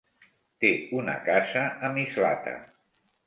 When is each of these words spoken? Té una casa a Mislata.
Té 0.63 0.71
una 0.99 1.13
casa 1.27 1.65
a 1.89 1.91
Mislata. 1.99 2.55